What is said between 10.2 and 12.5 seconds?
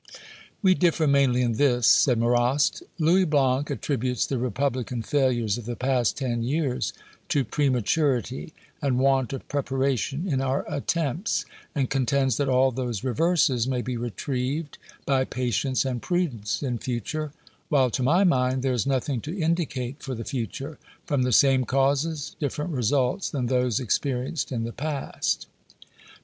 in our attempts, and contends that